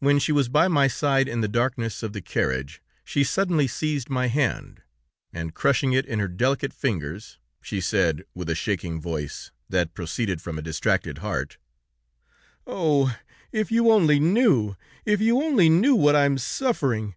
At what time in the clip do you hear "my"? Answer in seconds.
0.66-0.88, 4.10-4.26